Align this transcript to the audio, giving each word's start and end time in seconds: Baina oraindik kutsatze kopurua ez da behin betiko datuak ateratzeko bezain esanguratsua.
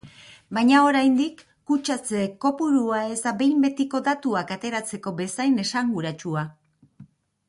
Baina 0.57 0.77
oraindik 0.85 1.41
kutsatze 1.71 2.23
kopurua 2.45 3.01
ez 3.15 3.19
da 3.27 3.33
behin 3.41 3.59
betiko 3.67 4.01
datuak 4.07 4.55
ateratzeko 4.59 5.13
bezain 5.21 5.61
esanguratsua. 5.65 6.45